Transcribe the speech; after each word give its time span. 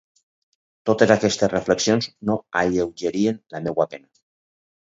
Totes 0.89 1.13
aquestes 1.15 1.51
reflexions 1.51 2.09
no 2.31 2.39
alleugerien 2.63 3.39
la 3.57 3.63
meua 3.67 3.89
pena. 3.93 4.09